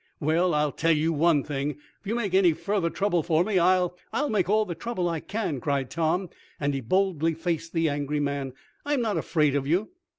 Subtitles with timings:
[0.19, 3.95] "Well, I tell you one thing, if you make any further trouble for me, I'll"
[4.11, 8.19] "I'll make all the trouble I can!" cried Tom, and he boldly faced the angry
[8.19, 8.53] man.
[8.83, 9.89] "I'm not afraid of you!"